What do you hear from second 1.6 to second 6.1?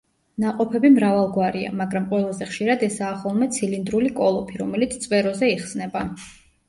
მაგრამ ყველაზე ხშირად ესაა ხოლმე ცილინდრული კოლოფი, რომელიც წვეროზე იხსნება.